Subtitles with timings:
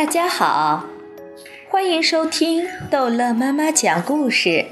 [0.00, 0.86] 大家好，
[1.68, 4.64] 欢迎收听逗乐妈妈讲故事。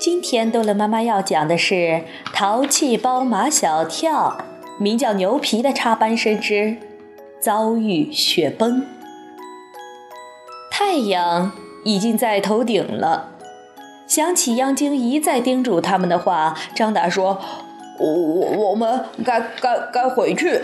[0.00, 1.74] 今天逗乐妈妈要讲的是
[2.32, 4.38] 《淘气包马小跳》，
[4.80, 6.76] 名叫牛皮的插班生之
[7.40, 8.86] 遭遇雪崩。
[10.70, 11.50] 太阳
[11.84, 13.30] 已经在头顶了，
[14.06, 17.40] 想起央京一再叮嘱他们的话，张达说
[17.98, 20.62] ：“我我我们该该该回去。”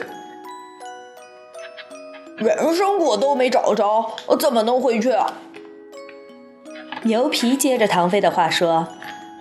[2.36, 5.32] 人参果都没找着，我怎么能回去啊？
[7.04, 8.88] 牛皮接着唐飞的话说：“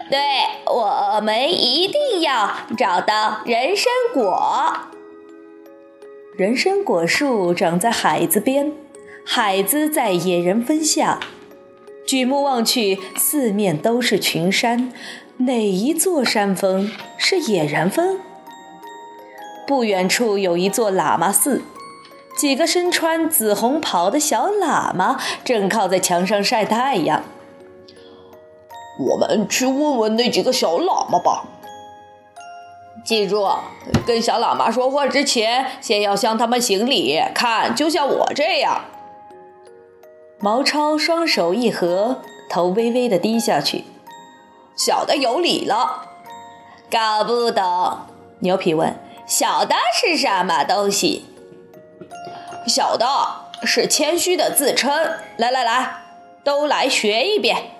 [0.09, 0.19] 对
[0.65, 4.73] 我们一定要找到人参果。
[6.37, 8.71] 人参果树长在海子边，
[9.25, 11.19] 海子在野人峰下。
[12.07, 14.93] 举目望去，四面都是群山，
[15.37, 18.19] 哪一座山峰是野人峰？
[19.67, 21.63] 不远处有一座喇嘛寺。”
[22.37, 27.23] 几个身穿紫红袍的小喇嘛正靠在墙上晒太阳。
[28.99, 31.45] 我们去问问那几个小喇嘛吧。
[33.03, 33.47] 记住，
[34.05, 37.21] 跟小喇嘛说话之前，先要向他们行礼。
[37.35, 38.81] 看，就像我这样。
[40.39, 43.85] 毛超双手一合，头微微的低下去。
[44.75, 46.07] 小的有礼了。
[46.89, 47.99] 搞不懂？
[48.39, 48.95] 牛皮问。
[49.27, 51.25] 小的是什么东西？
[52.67, 53.07] 小的
[53.63, 54.91] 是谦虚的自称。
[55.37, 55.97] 来来来，
[56.43, 57.71] 都来学一遍。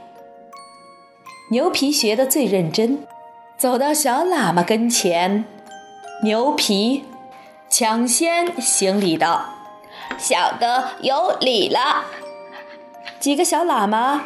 [1.52, 3.06] 牛皮学得最认真，
[3.58, 5.46] 走到小喇嘛跟前，
[6.24, 7.06] 牛皮
[7.70, 9.54] 抢先行礼道
[10.18, 12.06] ：“小的有礼了。”
[13.20, 14.26] 几个小喇嘛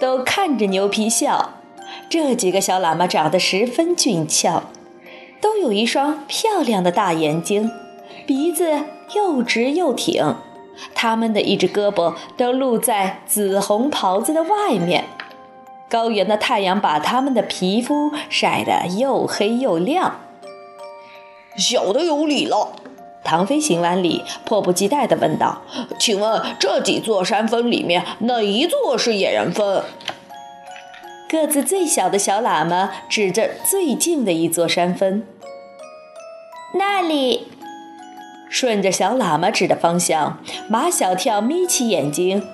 [0.00, 1.54] 都看着牛皮笑。
[2.08, 4.62] 这几个小喇嘛长得十分俊俏，
[5.40, 7.70] 都有一双漂亮的大眼睛，
[8.26, 8.84] 鼻子。
[9.14, 10.34] 又直又挺，
[10.94, 15.04] 他们的一只胳膊都露在紫红袍子的外面。
[15.88, 20.20] 高原的太阳把他们的皮肤晒得又黑又亮。
[21.58, 22.72] 小的有礼了，
[23.22, 25.60] 唐飞行完礼，迫不及待地问道
[26.00, 29.82] ：“请问这几座山峰里面，哪一座是野人峰？”
[31.28, 35.22] 个子最小的小喇嘛指着最近的一座山峰
[36.72, 37.48] ：“那里。”
[38.52, 42.46] 顺着小喇嘛指的方向，马小跳眯起眼睛。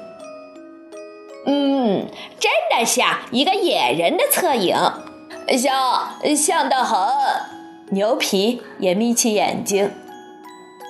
[1.44, 2.06] 嗯，
[2.38, 4.76] 真的像一个野人的侧影，
[5.58, 6.96] 像像得很。
[7.90, 9.90] 牛皮也眯起眼睛。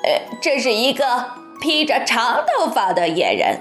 [0.05, 1.05] 呃，这是一个
[1.63, 3.61] 披着长头发的野人。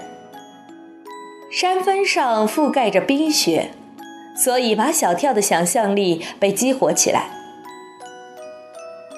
[1.50, 3.70] 山峰上覆盖着冰雪，
[4.36, 7.30] 所以马小跳的想象力被激活起来。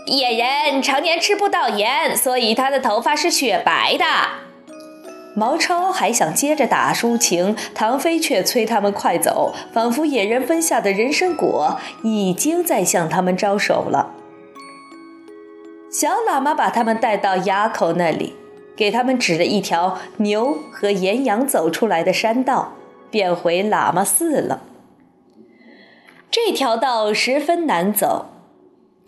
[0.06, 4.04] 野人常年吃不到盐，所以他的头发是雪白的。
[5.36, 14.10] 毛超还想接着打抒情，唐飞却催他们快走，仿佛野人分下的人参果已经在向他们招手了。
[15.92, 18.34] 小喇嘛把他们带到垭口那里，
[18.76, 22.72] 给他们指了一条牛和岩羊走出来的山道，
[23.10, 24.62] 便回喇嘛寺了。
[26.30, 28.26] 这条道十分难走。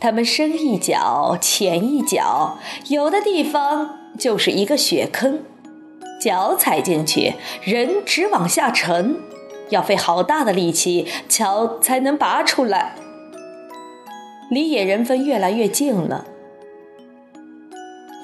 [0.02, 2.58] 他们深一脚浅一脚，
[2.88, 5.44] 有的地方就是一个雪坑，
[6.20, 9.20] 脚踩进去，人直往下沉，
[9.68, 12.96] 要费好大的力气，桥才能拔出来。
[14.50, 16.26] 离野人坟越来越近了，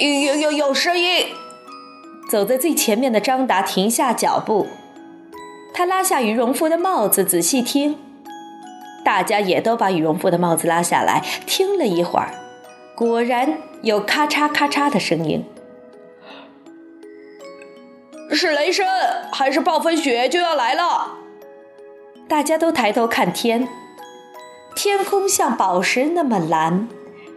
[0.01, 1.27] 有有有有声音！
[2.29, 4.67] 走在最前面的张达停下脚步，
[5.73, 7.97] 他拉下羽绒服的帽子，仔细听。
[9.09, 12.35] 大家也都把羽绒服的帽子拉下来，听了一会儿，
[12.95, 15.47] 果然有咔嚓咔嚓的声音。
[18.31, 18.87] 是雷声
[19.33, 21.15] 还是暴风雪就要来了？
[22.29, 23.67] 大家都抬头看天，
[24.77, 26.87] 天空像宝石那么蓝，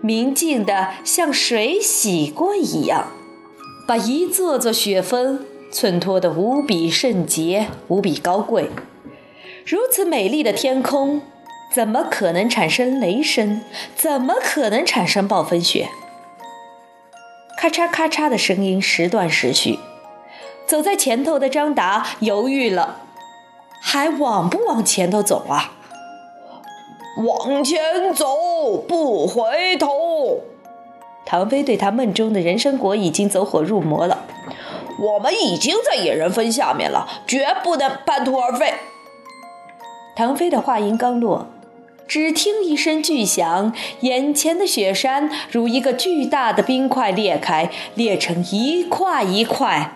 [0.01, 3.07] 明净的像水洗过一样，
[3.87, 8.69] 把一座座雪峰衬托得无比圣洁、无比高贵。
[9.65, 11.21] 如此美丽的天空。
[11.73, 13.61] 怎么可能产生雷声？
[13.95, 15.89] 怎么可能产生暴风雪？
[17.57, 19.79] 咔嚓咔嚓的声音时断时续。
[20.65, 22.97] 走在前头的张达犹豫了，
[23.81, 25.73] 还往不往前头走啊？
[27.17, 30.41] 往前走，不回头。
[31.25, 34.25] 唐飞对他梦中的人参果已经走火入魔了。
[34.99, 38.73] 我们已经在野人峰下面了，绝不能半途而废。
[40.15, 41.47] 唐飞的话音刚落。
[42.11, 49.93] 只听一声巨响，眼前的雪山如一个巨大的冰块裂开，裂成一块一块，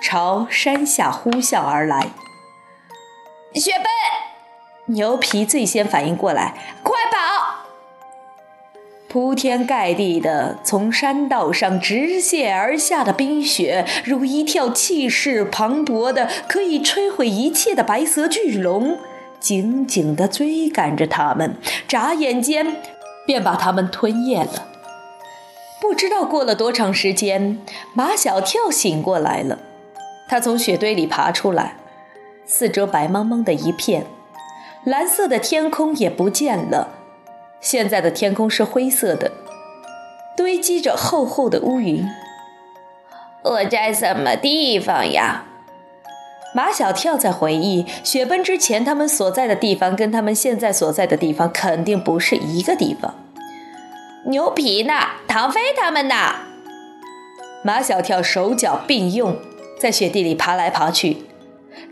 [0.00, 2.08] 朝山下呼啸而来。
[3.52, 3.84] 雪奔！
[4.94, 7.66] 牛皮最先反应过来，快跑！
[9.06, 18.96] 铺天盖地的从山道上直泻而下的冰雪，如一条气势磅礴的、可以摧毁一切的白色巨龙，
[19.40, 21.56] 紧紧地追赶着他们，
[21.86, 22.76] 眨眼间
[23.26, 24.68] 便把他们吞咽了。
[25.80, 27.58] 不知道过了多长时间，
[27.94, 29.58] 马小跳醒过来了。
[30.28, 31.76] 他从雪堆里爬出来，
[32.44, 34.04] 四周白茫茫的一片，
[34.84, 36.88] 蓝色的天空也不见了。
[37.60, 39.32] 现在的天空是灰色的，
[40.36, 42.06] 堆积着厚厚的乌云。
[43.42, 45.44] 我在什么地方呀？
[46.58, 53.14] 马小跳在回忆，雪崩之前他们所在的地方跟他们现在所在的地方肯定不是一个地方。
[54.24, 54.92] 牛皮呢？
[55.28, 56.16] 唐飞他们呢？
[57.62, 59.36] 马小跳手脚并用，
[59.78, 61.18] 在雪地里爬来爬去。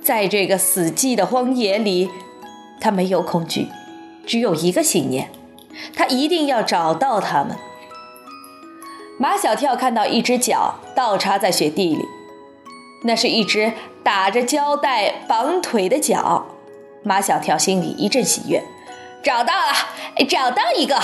[0.02, 2.10] 在这个死寂的荒野里，
[2.80, 3.68] 他没有恐惧，
[4.26, 5.30] 只有一个信念。
[5.94, 7.56] 他一定要找到他们。
[9.16, 12.02] 马小跳看到一只脚倒插在雪地里，
[13.04, 13.72] 那是一只
[14.06, 16.46] 打着胶带绑腿的脚。
[17.02, 18.62] 马小跳心里一阵喜悦，
[19.20, 19.72] 找到了，
[20.28, 20.96] 找到一个。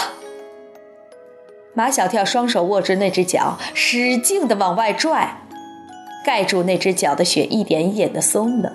[1.74, 5.38] 马小跳双手握着那只脚，使劲地往外拽，
[6.24, 8.72] 盖住那只脚的雪一点一点地松了。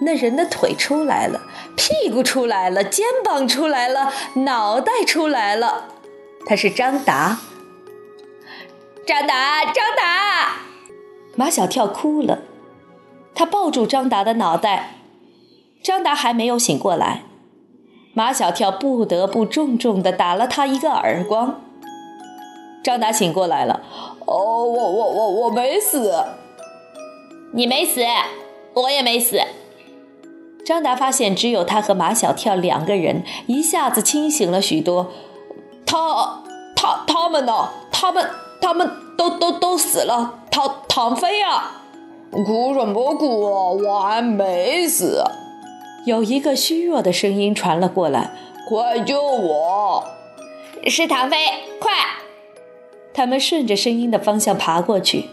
[0.00, 1.42] 那人的腿出来了，
[1.76, 4.10] 屁股出来了，肩膀出来了，
[4.46, 5.84] 脑袋出来了。
[6.46, 7.38] 他是张达，
[9.06, 10.62] 张达，张达！
[11.34, 12.38] 马小跳哭了，
[13.38, 14.94] 他抱住张达的脑袋。
[15.80, 17.22] 张达还没有醒过来，
[18.12, 21.60] 马小跳不得不重重地打了他一个耳光。
[22.82, 23.80] 张达醒过来了，
[24.26, 26.12] 哦，我我我我没死，
[27.52, 28.00] 你没死，
[28.74, 29.40] 我也没死。
[30.66, 35.12] 张达发现只有他和马小跳两个人，一下子清醒了许多。
[35.86, 36.42] 他、
[36.74, 37.68] 他、他们呢？
[37.92, 38.28] 他们、
[38.60, 40.40] 他们都都都死了。
[40.50, 41.77] 唐唐飞啊！
[42.30, 43.70] 哭什么哭啊？
[43.70, 45.22] 我还没死。
[46.04, 48.30] 有一个虚弱的声音传了过来
[48.68, 50.04] ：“快救我！”
[50.86, 51.36] 是唐飞，
[51.80, 51.90] 快！
[53.12, 55.24] 他们顺着声音的方向爬过去。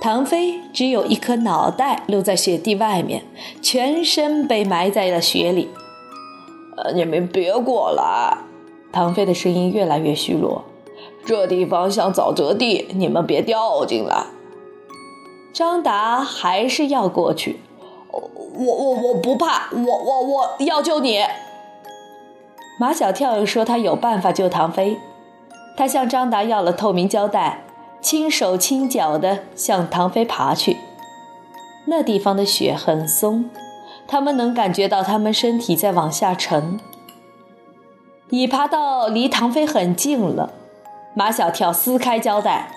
[0.00, 3.22] 唐飞只有一颗脑袋露在雪地外面，
[3.62, 5.70] 全身被埋在了雪里。
[6.76, 8.38] 呃，你们别过来！
[8.90, 10.64] 唐飞的声音越来越虚弱。
[11.24, 14.24] 这地方像沼泽地，你们别掉进来。
[15.52, 17.60] 张达还是要过去。
[18.10, 21.24] 我我我不怕，我我我要救你。
[22.78, 24.98] 马小跳又说他有办法救唐飞，
[25.76, 27.64] 他向张达要了透明胶带。
[28.00, 30.76] 轻手轻脚地向唐飞爬去，
[31.86, 33.48] 那地方的雪很松，
[34.08, 36.80] 他们能感觉到他们身体在往下沉。
[38.30, 40.52] 已爬到离唐飞很近了，
[41.14, 42.72] 马小跳撕开胶带，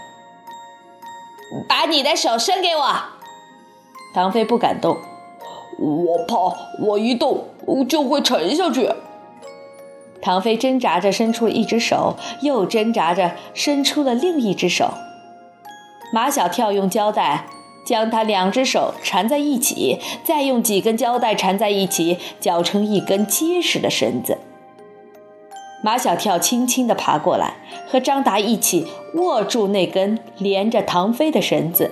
[1.68, 2.96] 把你的手伸给我。
[4.14, 4.98] 唐飞不敢动，
[5.78, 6.38] 我怕
[6.86, 7.46] 我一动
[7.88, 8.90] 就会沉下去。
[10.22, 14.92] 唐飞挣扎着伸出一只手，又挣扎着伸出了另一只手。
[16.14, 17.46] 马小跳用胶带
[17.86, 24.40] 将他两只手缠在一起，再用几根胶带缠在一起，绞成一根结实的绳子。
[25.86, 31.92] 马小跳轻轻地爬过来，和张达一起握住那根连着唐飞的绳子，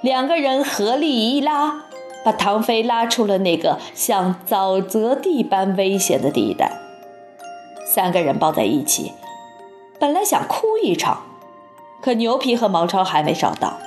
[0.00, 1.86] 两个人合力一拉，
[2.24, 6.70] 把唐飞拉出了那个像沼泽地般危险的地带。
[7.84, 9.10] 三个人抱在一起，
[9.98, 11.22] 本来想哭一场。
[12.00, 13.80] 可牛皮和毛超还没找到。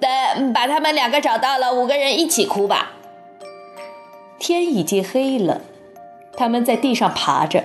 [0.00, 2.92] 等把他们两个找到了，五个人一起哭吧。
[4.38, 5.60] 天已经黑了，
[6.36, 7.64] 他们在地上爬着，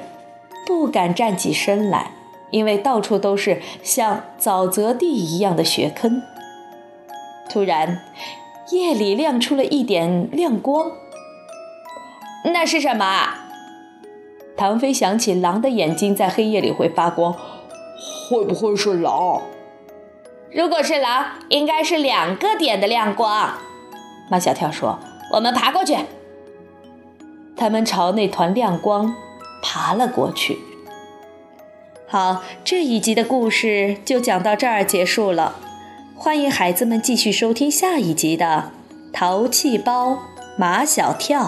[0.65, 2.11] 不敢站起身来，
[2.51, 6.21] 因为到处都是像沼泽地一样的雪坑。
[7.49, 8.01] 突然，
[8.71, 10.91] 夜里亮出了一点亮光。
[12.53, 13.33] 那是什么？
[14.55, 17.35] 唐飞想起狼的眼睛在黑夜里会发光。
[18.29, 19.41] 会不会是狼？
[20.51, 23.53] 如果是狼，应该是两个点的亮光。
[24.29, 24.99] 马小跳说
[25.33, 25.97] ：“我们爬过去。”
[27.59, 29.13] 他们朝那团亮光
[29.61, 30.57] 爬了过去。
[32.07, 35.57] 好，这一集的故事就讲到这儿结束了。
[36.15, 38.71] 欢迎孩子们继续收听下一集的
[39.13, 40.19] 《淘气包
[40.57, 41.43] 马小跳》。